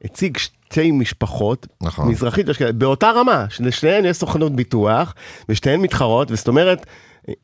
[0.04, 2.10] הציג שתי משפחות, נכון.
[2.10, 5.14] מזרחית ואשכנזית, באותה רמה, לשניהן יש סוכנות ביטוח,
[5.50, 6.86] ושתיהן מתחרות, וזאת אומרת,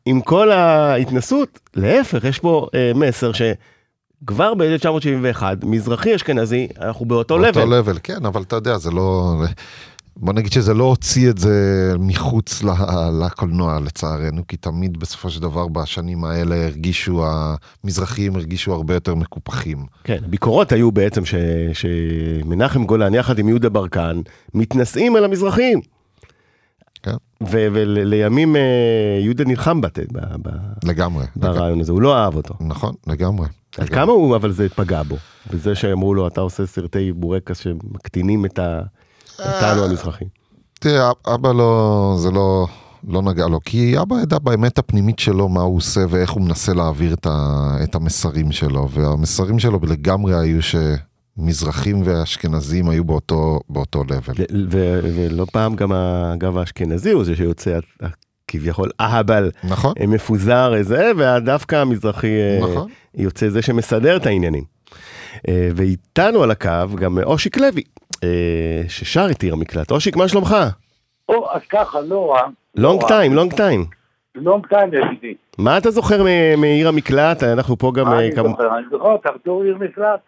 [0.05, 7.37] עם כל ההתנסות, להפך, יש פה אה, מסר שכבר ב-1971, מזרחי אשכנזי, אנחנו באותו באותו
[7.37, 7.77] לבל.
[7.77, 9.35] לבל, כן, אבל אתה יודע, זה לא...
[10.17, 12.63] בוא נגיד שזה לא הוציא את זה מחוץ
[13.21, 17.25] לקולנוע לצערנו, כי תמיד בסופו של דבר בשנים האלה הרגישו,
[17.83, 19.85] המזרחים הרגישו הרבה יותר מקופחים.
[20.03, 21.35] כן, הביקורות היו בעצם ש,
[21.73, 24.21] שמנחם גולן יחד עם יהודה ברקן
[24.53, 25.81] מתנשאים על המזרחים.
[27.03, 27.15] כן.
[27.43, 28.61] ו- ולימים אה,
[29.21, 31.25] יהודה נלחם בת, ב- ב- לגמרי.
[31.35, 32.53] ברעיון הזה, הוא לא אהב אותו.
[32.59, 33.47] נכון, לגמרי.
[33.77, 33.95] עד לגמרי.
[33.95, 35.17] כמה הוא, אבל זה פגע בו,
[35.53, 38.81] בזה שאמרו לו, אתה עושה סרטי בורקס שמקטינים את ה...
[39.39, 40.27] אותנו המזרחים.
[40.79, 42.67] תראה, אבא לא, זה לא,
[43.07, 46.73] לא נגע לו, כי אבא ידע באמת הפנימית שלו מה הוא עושה ואיך הוא מנסה
[46.73, 54.03] להעביר את, ה, את המסרים שלו, והמסרים שלו לגמרי היו שמזרחים ואשכנזים היו באותו, באותו
[54.03, 54.33] לבל.
[54.69, 57.79] ו- ו- ולא פעם גם הגב האשכנזי הוא זה שיוצא
[58.47, 62.89] כביכול אהבל נכון, אה, מפוזר איזה, ודווקא המזרחי אה, נכון.
[63.15, 64.63] יוצא זה שמסדר את העניינים.
[65.47, 68.08] אה, ואיתנו על הקו גם אושיק לוי, אה,
[68.87, 69.91] ששר את עיר המקלט.
[69.91, 70.55] אושיק, מה שלומך?
[71.29, 72.41] או, אז ככה, לא רע.
[72.75, 73.85] long time, long time.
[74.35, 75.33] long time ידידי.
[75.57, 76.23] מה אתה זוכר
[76.57, 77.43] מעיר המקלט?
[77.43, 78.77] אנחנו פה גם, אה, אני זוכר?
[78.77, 80.19] אני זוכר בתור עיר מקלט.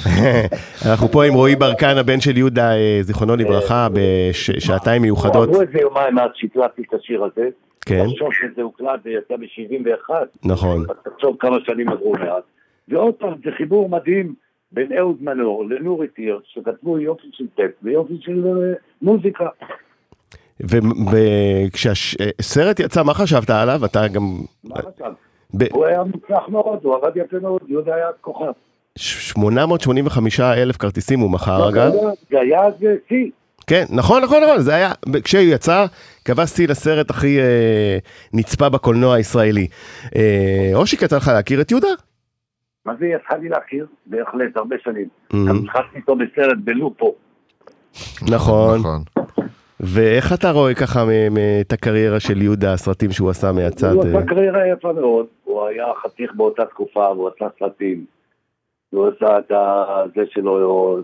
[0.90, 5.48] אנחנו פה עם רועי ברקן, הבן של יהודה, אה, זכרונו לברכה, בשעתיים מיוחדות.
[5.48, 7.48] עברו איזה יומיים מאז שהקלטתי את השיר הזה.
[7.86, 10.14] כן, תחשוב שזה הוקלט ויצא ב-71.
[10.44, 10.84] נכון.
[11.14, 12.42] תחשוב כמה שנים עברו מאז.
[12.88, 14.34] ועוד פעם, זה חיבור מדהים
[14.72, 19.46] בין אהוד מנור לנורית הירש, שכתבו יופי של טקסט ויופי של אה, מוזיקה.
[21.12, 23.84] וכשהסרט יצא, מה חשבת עליו?
[23.84, 24.22] אתה גם...
[24.64, 25.12] מה חשב?
[25.54, 28.52] ב- הוא היה מוצלח מאוד, הוא עבד יפה מאוד, יהודה היה כוכב.
[28.96, 31.92] 885 אלף כרטיסים הוא מכר אגב.
[32.30, 32.74] זה היה אז
[33.08, 33.30] שיא.
[33.66, 34.92] כן, נכון, נכון, נכון, זה היה,
[35.24, 35.86] כשהוא יצא,
[36.22, 37.98] קבע שיא לסרט הכי אה,
[38.32, 39.66] נצפה בקולנוע הישראלי.
[40.16, 41.88] אה, אושיק יצא לך להכיר את יהודה?
[42.86, 43.86] מה זה יצא לי להכיר?
[44.06, 45.08] בהחלט, הרבה שנים.
[45.32, 45.36] Mhm.
[45.48, 47.14] גם התחלתי איתו בסרט בלופו.
[48.30, 48.80] נכון.
[48.80, 49.02] נכון.
[49.80, 51.04] ואיך אתה רואה ככה
[51.60, 53.92] את הקריירה של יהודה, הסרטים שהוא עשה מהצד?
[53.92, 58.04] הוא אה, עשה קריירה יפה מאוד, הוא היה חתיך באותה תקופה, הוא עשה סרטים.
[58.90, 59.50] הוא עשה את
[60.14, 60.98] זה שלו,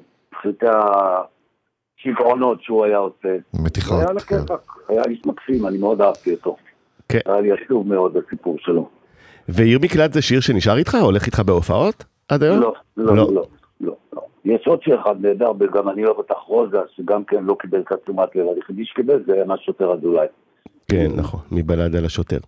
[0.49, 0.65] את
[1.99, 3.37] השיגעונות שהוא היה עושה.
[3.65, 4.17] מתיחות, היה כן.
[4.17, 6.57] הכיפאק, היה איש מקסים, אני מאוד אהבתי אותו.
[7.09, 7.19] כן.
[7.27, 8.89] היה לי עצוב מאוד הסיפור שלו.
[9.49, 10.95] ועיר מקלט זה שיר שנשאר איתך?
[10.95, 12.05] הולך איתך בהופעות?
[12.29, 12.61] עד היום?
[12.61, 13.27] לא, לא, לא.
[13.35, 13.43] לא,
[13.81, 14.21] לא, לא.
[14.45, 17.93] יש עוד שיר אחד נהדר, וגם אני אוהב אותך רוזה, שגם כן לא קיבל את
[18.05, 20.27] תשומת לב, היחידי שקיבל זה מהשוטר אזולאי.
[20.91, 22.39] כן, נכון, מבלד על השוטר.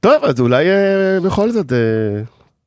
[0.00, 1.78] טוב, אז אולי אה, בכל זאת, אה,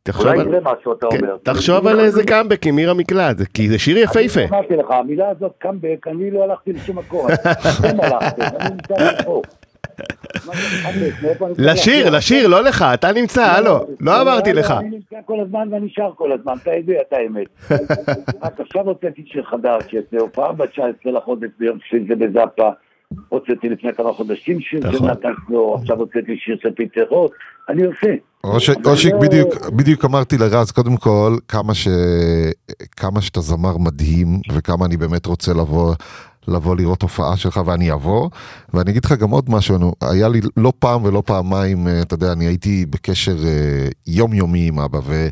[0.04, 0.48] תחשוב אולי על...
[0.48, 1.38] יקרה מה שאתה כן, אומר.
[1.44, 4.40] תחשוב על איזה קאמבק עם עיר המקלט, זה- כי זה שיר יפהפה.
[4.40, 7.28] אני אמרתי לך, המילה הזאת קאמבק, אני לא הלכתי לשום מקום.
[7.32, 9.42] אתם הלכתם, אני נמצא פה.
[11.56, 12.10] זה לשיר?
[12.10, 14.72] לשיר, לא לך, אתה נמצא, הלו, לא אמרתי לך.
[14.72, 17.48] אני נמצא כל הזמן ואני שר כל הזמן, אתה יודע את האמת.
[18.44, 22.70] רק עכשיו הוצאתי שיר חדש, שזה הופעה ב-19 לחודש ביום שזה בזאפה.
[23.30, 25.10] הוצאתי לפני כמה חודשים שיר של נכון.
[25.10, 27.32] נתן פלור, עכשיו הוצאתי שיר של פיטר רוט,
[27.70, 28.14] אני עושה.
[28.44, 31.88] אושיק, לא- בדיוק, בדיוק אמרתי לרז, קודם כל, כמה, ש...
[32.96, 35.94] כמה שאתה זמר מדהים, וכמה אני באמת רוצה לבוא,
[36.48, 38.30] לבוא לראות הופעה שלך, ואני אבוא.
[38.74, 42.32] ואני אגיד לך גם עוד משהו, היה לי לא פעם ולא פעמיים, אה, אתה יודע,
[42.32, 45.28] אני הייתי בקשר אה, יומיומי עם אבא, ו...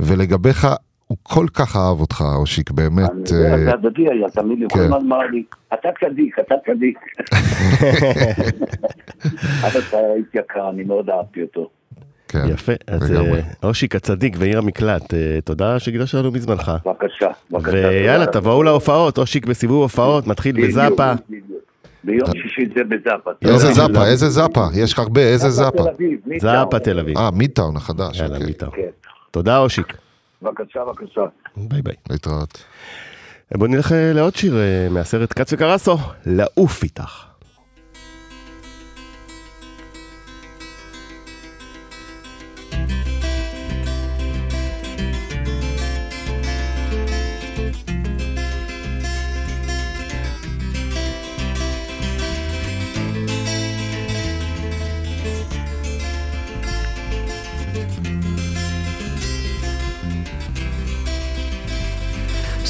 [0.00, 0.66] ולגביך,
[1.06, 3.10] הוא כל כך אהב אותך, אושיק, באמת.
[3.26, 4.80] זה הדדי היה, תמיד לי, כל.
[4.80, 5.42] הזמן אמר לי,
[5.74, 6.98] אתה צדיק, אתה צדיק.
[9.66, 11.70] אבל אתה היית יקר, אני מאוד אהבתי אותו.
[12.28, 13.38] כן, יפה, אז לגמרי.
[13.38, 16.72] אה, אושיק הצדיק ועיר המקלט, אה, תודה שהקדשת לנו מזמנך.
[16.86, 17.88] בבקשה, בבקשה.
[17.88, 18.26] ויאללה.
[18.26, 21.12] תבואו להופעות, אושיק בסיבוב הופעות, מתחיל בזאפה.
[22.04, 23.30] ביום שישי זה בזאפה.
[23.42, 23.72] איזה.
[23.72, 25.84] זאפה, איזה זאפה, יש לך הרבה, איזה זאפה.
[25.84, 26.52] תל אביב, מידטאון.
[26.52, 27.18] זאפה תל אביב.
[27.18, 28.46] אה, מידטאון החדש, יאללה, אוקיי.
[28.46, 28.66] מיטה.
[28.70, 28.82] כן,
[29.30, 29.96] תודה אושיק.
[30.42, 31.20] בבקשה, בבקשה.
[31.56, 31.94] ביי ביי.
[32.10, 32.64] להתראות.
[33.54, 34.54] בוא נלך אה, לעוד שיר
[34.90, 37.27] מהסרט כץ וקרסו, לעוף איתך.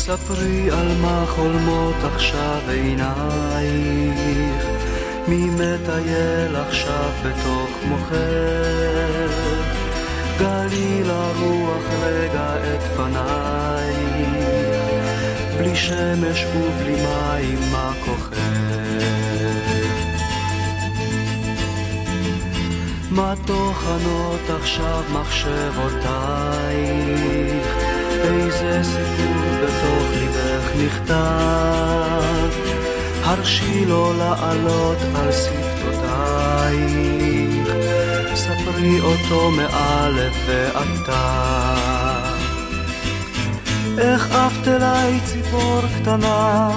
[0.09, 3.07] ספרי על מה חולמות עכשיו עינייך,
[5.29, 8.17] מי מטייל עכשיו בתוך מוחך,
[10.39, 14.29] גלי לרוח רגע את פנייך,
[15.59, 18.39] בלי שמש ובלי מים מה כוחך.
[23.11, 25.89] מה טוחנות עכשיו מחשבותייך?
[28.23, 32.49] איזה סיפור בתוך ליבך נכתב?
[33.25, 35.69] הרשי לו לעלות על שפתותייך,
[38.35, 41.12] ספרי אותו מאלף ועד תו.
[43.99, 46.71] איך עפת אליי ציפור קטנה,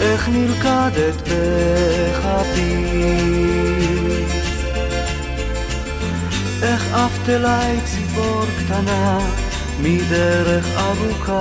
[0.00, 2.76] איך נלכדת בכפי.
[6.62, 9.18] איך עפת אליי ציפור קטנה
[9.82, 11.40] מדרך ארוכה.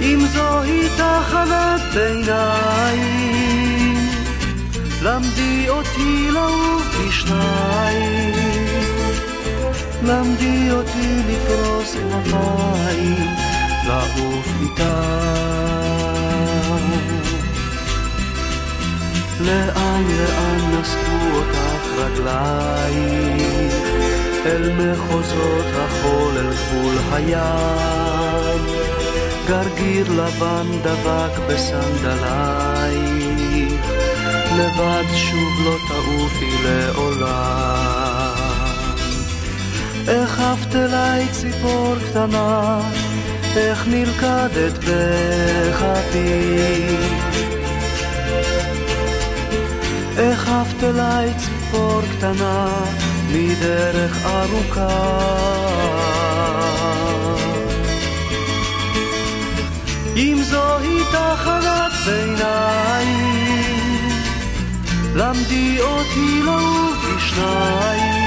[0.00, 3.16] אם זוהי תחנת ביניים,
[5.02, 8.34] למדי אותי לעוף בשניים,
[10.02, 13.26] למדי אותי לפרוס כנפיים,
[13.86, 14.82] לעוף איתך.
[19.40, 23.74] לאן לאן נשאו אותך רגלייך,
[24.46, 28.60] אל מחוזות החול אל גבול הים.
[29.48, 32.16] גרגיר לבן דבק בסנדלייך,
[34.58, 37.96] לבד שוב לא תעופי לעולם.
[40.08, 42.80] עפת אליי ציפור קטנה,
[43.56, 46.16] איך נלכדת בכפי.
[50.18, 51.65] עפת אליי ציפור
[52.18, 52.68] קטנה
[53.32, 55.26] מדרך ארוכה.
[60.16, 63.56] אם זוהי תחנת ביניים,
[65.14, 68.26] למדי אותי לעוף בשניים,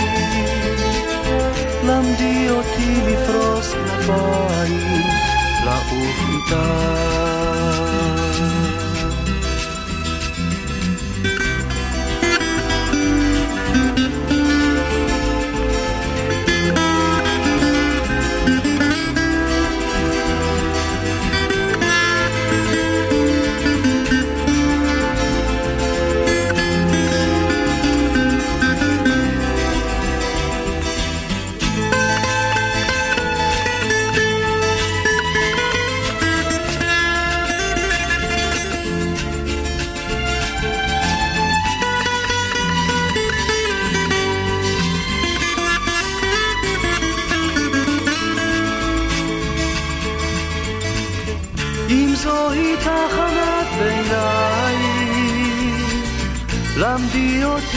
[1.83, 5.01] למדי אותי לפרוס כנפיים,
[5.65, 7.38] לעוף איתך.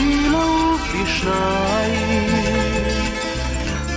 [0.03, 2.27] למדי אותי לעוף בשניים,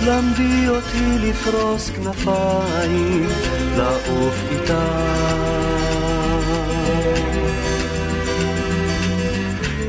[0.02, 3.28] למדי אותי לפרוס כנפיים,
[3.76, 4.86] לעוף איתה.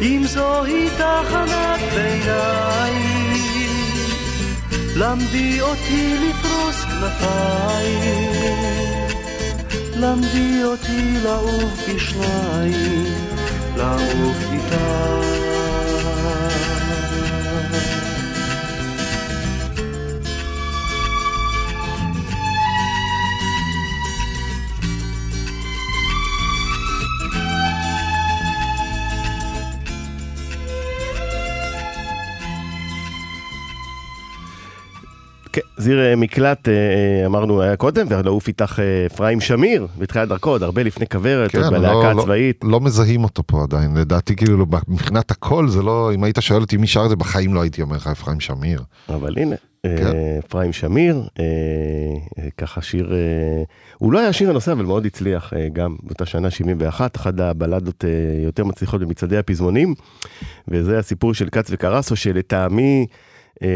[0.02, 3.34] אם זוהי תחנת ביניים,
[4.96, 8.58] למדי אותי לפרוס כנפיים.
[10.00, 13.06] למדי אותי לעוף בשניים,
[13.78, 15.47] לעוף איתה.
[35.88, 40.30] כן, זיר אה, מקלט, אה, אה, אמרנו, היה קודם, ולעוף איתך אה, אפרים שמיר, בתחילת
[40.30, 42.64] דרכו, עוד הרבה לפני כוורת, עוד בלהקה לא, הצבאית.
[42.64, 46.62] לא, לא מזהים אותו פה עדיין, לדעתי כאילו מבחינת הכל זה לא, אם היית שואל
[46.62, 48.84] אותי מי שר את זה, בחיים לא הייתי אומר לך אפרים שמיר.
[49.10, 50.12] אבל הנה, כן.
[50.48, 51.24] אפרים שמיר,
[52.58, 53.14] ככה שיר,
[53.98, 58.04] הוא לא היה שיר הנושא, אבל מאוד הצליח גם באותה שנה 71, אחת הבלדות
[58.44, 59.94] יותר מצליחות במצעדי הפזמונים,
[60.68, 63.06] וזה הסיפור של כץ וקרסו, שלטעמי,
[63.62, 63.68] לא,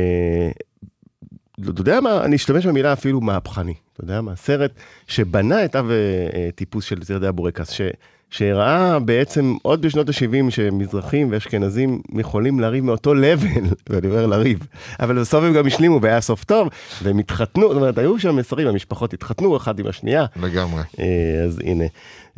[1.70, 4.72] אתה יודע מה, אני אשתמש במילה אפילו מהפכני, אתה יודע מה, סרט
[5.08, 7.82] שבנה את אב אה, טיפוס של זרדי הבורקס, ש,
[8.30, 13.48] שראה בעצם עוד בשנות ה-70 שמזרחים ואשכנזים יכולים לריב מאותו לבל,
[13.90, 14.68] ואני אומר לריב,
[15.00, 16.70] אבל בסוף הם גם השלימו והיה סוף טוב,
[17.04, 20.26] והם התחתנו, זאת אומרת, היו שם מסרים, המשפחות התחתנו אחד עם השנייה.
[20.42, 20.82] לגמרי.
[21.00, 21.86] אה, אז הנה,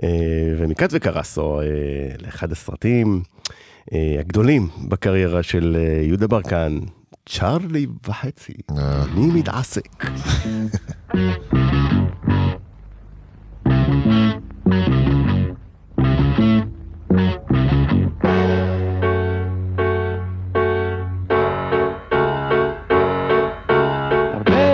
[0.04, 0.10] אה,
[0.58, 1.66] ומכת וקרסו, אה,
[2.26, 3.22] לאחד הסרטים
[3.94, 6.80] אה, הגדולים בקריירה של אה, יהודה ברקן,
[7.30, 9.04] צ'ארלי וחצי, אה.
[9.04, 10.06] אני מתעסק.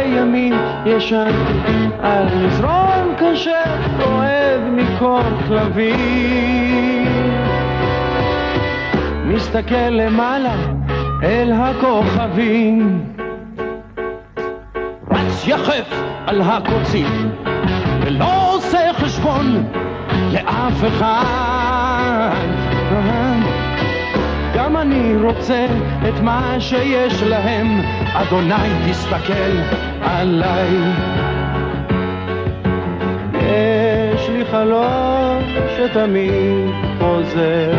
[0.05, 0.53] ימים
[0.85, 3.63] ישנתי על מזרון קשה,
[3.99, 6.99] רועד מקור כלבים.
[9.25, 10.78] מסתכל למעלה
[11.23, 13.05] אל הכוכבים.
[15.11, 17.31] רץ יחף על הקוצים,
[18.01, 19.63] ולא עושה חשבון
[20.31, 22.45] לאף אחד.
[24.55, 25.65] גם אני רוצה
[26.09, 27.81] את מה שיש להם,
[28.13, 29.57] אדוני תסתכל
[30.01, 30.69] עליי.
[33.33, 35.43] יש לי חלום
[35.77, 37.73] שתמיד חוזר,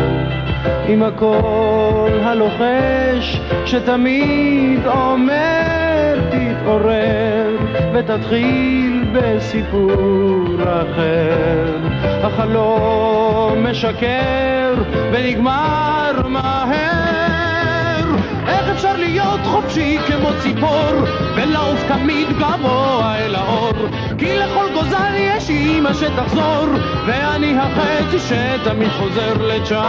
[0.87, 7.57] עם הקול הלוחש שתמיד אומר תתעורר
[7.93, 11.77] ותתחיל בסיפור אחר.
[12.23, 14.73] החלום משקר
[15.11, 18.05] ונגמר מהר.
[18.47, 20.91] איך אפשר להיות חופשי כמו ציפור
[21.35, 23.75] ולעוף תמיד גבוה אל האור?
[24.21, 26.65] כי לכל גוזל יש אימא שתחזור
[27.07, 29.81] ואני החצי שתמיד חוזר לצ'ארלי.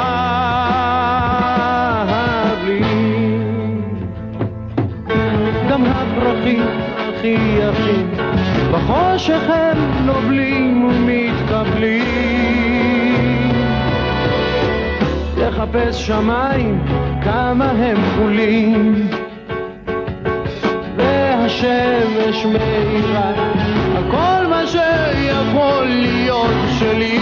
[5.70, 6.62] גם הפרחים
[6.96, 8.10] הכי יפים
[8.72, 12.32] בחושך הם נובלים ומתקבלים.
[15.36, 16.84] לחפש שמיים
[17.24, 19.08] כמה הם כחולים
[20.96, 23.81] והשמש מאירה
[24.66, 27.18] שיכול להיות שלי.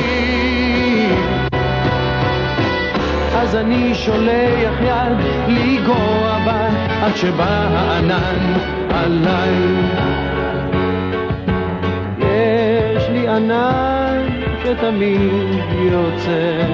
[3.37, 5.19] אז אני שולח יד
[5.49, 6.69] לנגוע בה
[7.03, 8.55] עד שבא הענן
[8.91, 9.55] עליי.
[12.97, 14.29] יש לי ענן
[14.63, 15.61] שתמיד
[15.93, 16.65] יוצא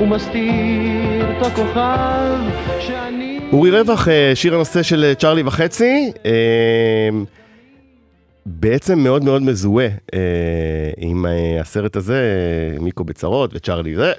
[0.00, 2.38] ומסתיר את הכוכב
[2.80, 3.38] שאני...
[3.52, 6.30] אורי רווח, אה, שיר הנושא של צ'ארלי וחצי, אה,
[8.46, 12.20] בעצם מאוד מאוד מזוהה אה, עם אה, הסרט הזה,
[12.80, 14.12] מיקו בצרות וצ'ארלי זה,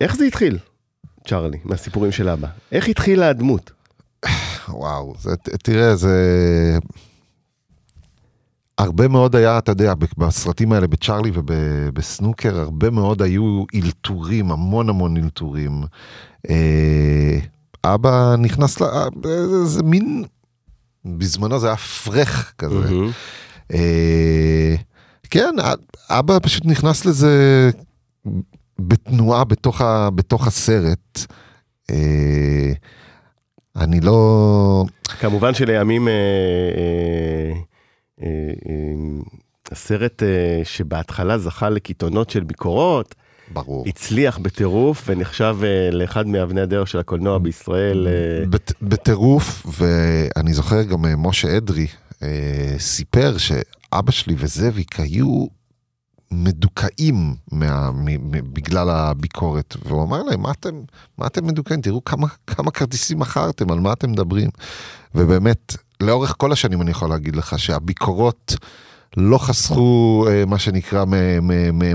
[0.00, 0.58] ואיך זה התחיל,
[1.28, 2.48] צ'ארלי, מהסיפורים של אבא?
[2.72, 3.70] איך התחילה הדמות?
[4.68, 6.78] וואו, זה, תראה, זה...
[8.78, 15.16] הרבה מאוד היה, אתה יודע, בסרטים האלה, בצ'ארלי ובסנוקר, הרבה מאוד היו אלתורים, המון המון
[15.16, 15.82] אלתורים.
[16.50, 17.38] אה,
[17.84, 18.84] אבא נכנס ל...
[18.84, 20.24] אה, זה, זה מין...
[21.04, 22.74] בזמנו זה היה פרח כזה.
[22.74, 23.10] מהמם.
[23.74, 24.74] אה,
[25.30, 25.74] כן, א-
[26.18, 27.70] אבא פשוט נכנס לזה
[28.78, 31.20] בתנועה בתוך, ה, בתוך הסרט.
[31.90, 32.72] אה,
[33.76, 34.84] אני לא...
[35.20, 37.52] כמובן שלימים אה, אה,
[38.22, 38.28] אה,
[38.68, 39.22] אה,
[39.72, 43.14] הסרט אה, שבהתחלה זכה לקיתונות של ביקורות,
[43.52, 43.84] ברור.
[43.86, 48.06] הצליח בטירוף ונחשב אה, לאחד מאבני הדרך של הקולנוע בישראל.
[48.06, 51.86] אה, בטירוף, ואני זוכר גם אה, משה אדרי
[52.78, 55.46] סיפר שאבא שלי וזאביק היו
[56.30, 60.80] מדוכאים מה, מ, מ, בגלל הביקורת, והוא אמר להם, מה אתם,
[61.18, 61.80] מה אתם מדוכאים?
[61.80, 64.50] תראו כמה, כמה כרטיסים מכרתם, על מה אתם מדברים?
[65.14, 68.56] ובאמת, לאורך כל השנים אני יכול להגיד לך שהביקורות
[69.16, 71.04] לא חסכו, אה, מה שנקרא,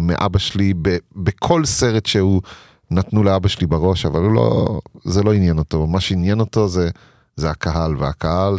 [0.02, 0.74] מאבא שלי,
[1.16, 2.42] בכל סרט שהוא
[2.92, 6.90] נתנו לאבא שלי בראש, אבל לא, זה לא עניין אותו, מה שעניין אותו זה,
[7.36, 8.58] זה הקהל, והקהל,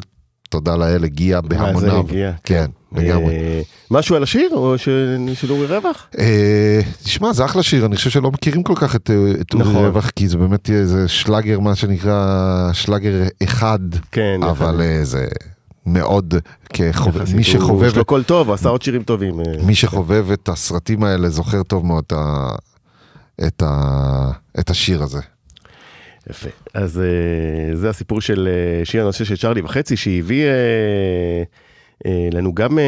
[0.49, 1.99] תודה לאל, הגיע מה, בהמוניו.
[1.99, 3.35] הגיע, כן, לגמרי.
[3.35, 6.07] אה, משהו על השיר או של אורי רווח?
[6.19, 9.77] אה, תשמע, זה אחלה שיר, אני חושב שלא מכירים כל כך את, אה, אורי נכון.
[9.77, 13.79] רווח, כי זה באמת איזה שלאגר, מה שנקרא, שלאגר אחד,
[14.13, 14.41] כן.
[14.43, 15.27] אבל אה, זה
[15.87, 16.35] מאוד,
[16.73, 19.41] כחובב, מי שחובב, יש לו קול טוב, הוא עשה עוד שירים טובים.
[19.41, 22.49] אה, מי שחובב את הסרטים האלה זוכר טוב מאוד את, ה,
[23.47, 25.21] את, ה, את השיר הזה.
[26.31, 26.49] יפה.
[26.75, 30.45] אז אה, זה הסיפור של אה, שיר הנושא של צ'ארלי וחצי, שהביא
[32.33, 32.79] לנו גם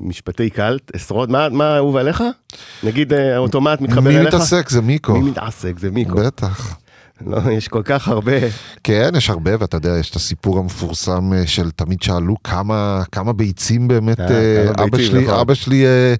[0.00, 2.24] משפטי קאלט, עשרות, מה מה אהוב עליך?
[2.82, 4.34] נגיד האוטומט מתחבר מי אליך?
[4.34, 4.68] מתעסק?
[4.68, 5.12] זה מיקו.
[5.12, 5.78] מי מתעסק?
[5.78, 6.16] זה מיקו.
[6.16, 6.76] בטח.
[7.26, 8.32] לא, יש כל כך הרבה.
[8.84, 13.32] כן, יש הרבה, ואתה יודע, יש את הסיפור המפורסם אה, של תמיד שאלו כמה, כמה
[13.32, 15.38] ביצים באמת, אה, אה, אבא שלי, נכון.
[15.38, 16.14] אבא שלי, אה,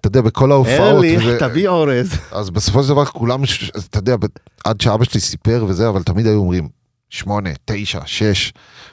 [0.00, 0.80] אתה יודע, בכל ההופעות.
[0.80, 2.12] ארליך, ו- תביא אורז.
[2.32, 3.42] אז בסופו של דבר כולם,
[3.90, 4.16] אתה יודע,
[4.64, 6.68] עד שאבא שלי סיפר וזה, אבל תמיד היו אומרים,
[7.10, 8.52] שמונה, תשע, שש,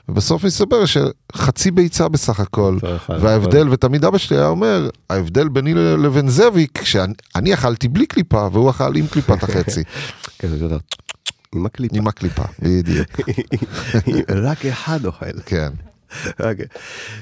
[0.09, 2.77] ובסוף מסתבר שחצי ביצה בסך הכל,
[3.09, 8.47] וההבדל, ותמיד אבא שלי היה אומר, ההבדל ביני לבין זאביק, שאני אני אכלתי בלי קליפה,
[8.51, 9.83] והוא אכל עם קליפת החצי.
[11.55, 11.97] עם הקליפה.
[11.97, 13.07] עם הקליפה, בדיוק.
[14.47, 15.39] רק אחד אוכל.
[15.45, 15.69] כן.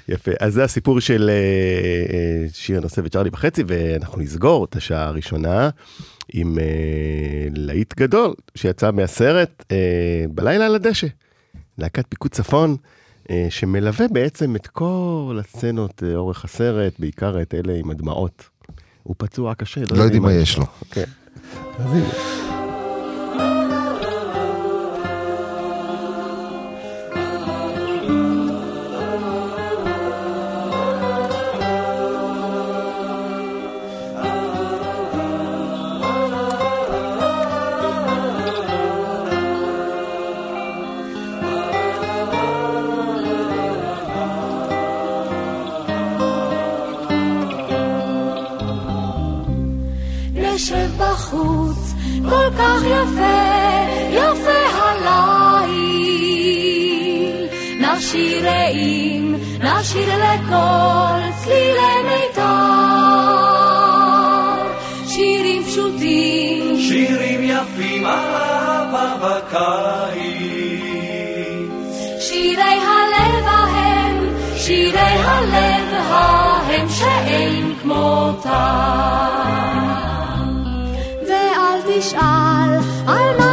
[0.09, 0.32] יפה.
[0.39, 1.34] אז זה הסיפור של אה,
[2.13, 5.69] אה, שיר נוספת צ'רלי וחצי, ואנחנו נסגור את השעה הראשונה
[6.34, 6.63] עם אה,
[7.55, 9.63] להיט גדול שיצא מהסרט
[10.29, 11.07] בלילה על הדשא.
[11.77, 12.75] להקת פיקוד צפון,
[13.49, 18.49] שמלווה בעצם את כל הסצנות אורך הסרט, בעיקר את אלה עם הדמעות.
[19.03, 20.65] הוא פצוע קשה, לא יודעים מה יש לו.
[20.91, 21.03] כן.
[21.79, 22.51] אז הנה.
[53.02, 53.38] יפה,
[54.12, 56.12] יפה הליל.
[57.80, 62.41] נשיר רעים, נשיר לכל צלילי מיתר.
[65.08, 70.22] שירים פשוטים, שירים יפים על אהבה בקיץ.
[72.20, 79.22] שירי הלב ההם, שירי הלב ההם שאין כמותם.
[81.28, 83.52] ואל תשאל על מה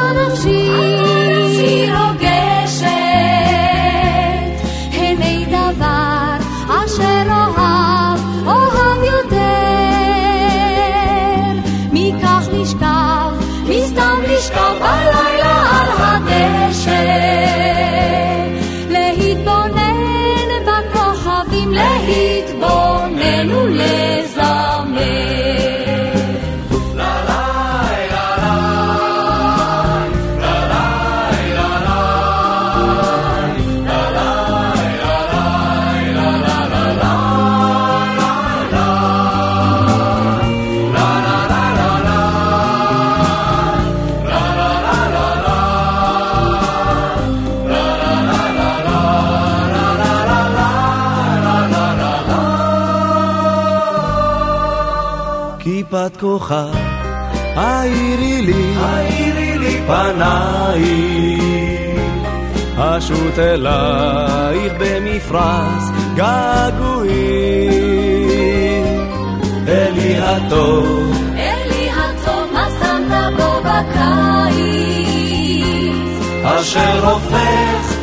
[56.20, 56.74] כוכב,
[57.56, 60.80] האירי לי, האירי לי פנייך,
[62.76, 65.82] אשוט אלייך במפרש
[66.14, 67.18] געגועים,
[69.68, 74.88] אלי הטוב, אלי הטוב, מה שמת בו בקיץ?
[76.44, 77.97] אשר הופך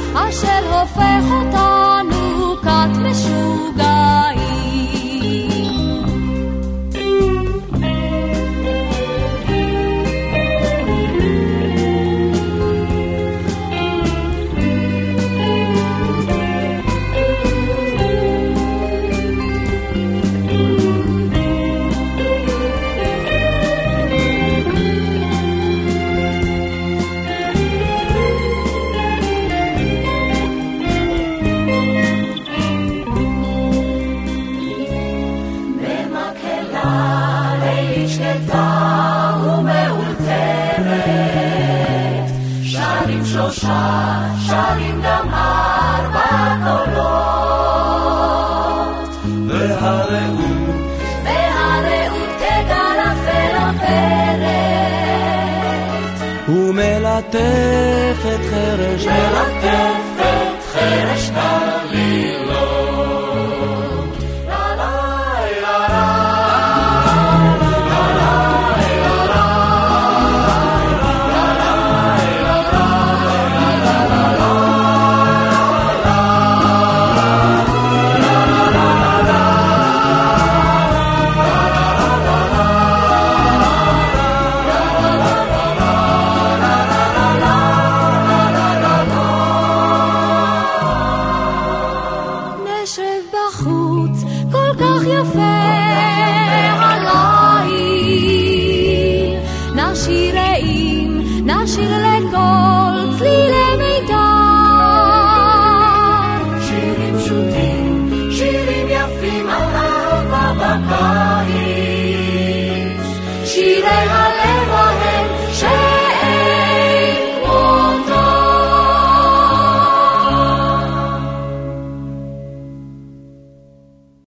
[57.36, 59.65] ומלטפת חרש מלטפת